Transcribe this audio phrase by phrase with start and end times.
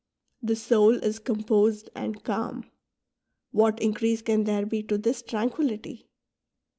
[0.41, 2.63] The soul is composed and calm;
[3.51, 6.09] what increase can there be to this tranquillity